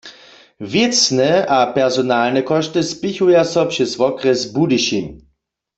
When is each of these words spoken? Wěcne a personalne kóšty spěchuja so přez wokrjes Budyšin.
Wěcne 0.71 1.31
a 1.45 1.59
personalne 1.75 2.41
kóšty 2.49 2.79
spěchuja 2.91 3.43
so 3.53 3.61
přez 3.71 3.91
wokrjes 3.99 4.41
Budyšin. 4.55 5.07